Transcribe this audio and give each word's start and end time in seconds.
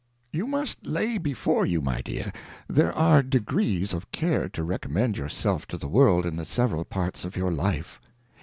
YOU 0.33 0.47
must 0.47 0.87
lay 0.87 1.19
before 1.19 1.63
you, 1.63 1.79
My 1.79 2.01
Dear, 2.01 2.33
there 2.67 2.91
are 2.91 3.21
degrees 3.21 3.93
of 3.93 4.11
Care 4.11 4.49
to 4.49 4.63
recommend 4.63 5.15
your 5.15 5.29
self 5.29 5.67
to 5.67 5.77
the 5.77 5.87
World 5.87 6.25
in 6.25 6.37
the 6.37 6.43
several 6.43 6.85
parts 6.85 7.23
of 7.23 7.37
your 7.37 7.51
Life. 7.51 8.01